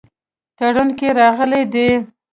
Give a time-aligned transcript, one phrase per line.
[0.57, 1.89] تړون کې راغلي دي.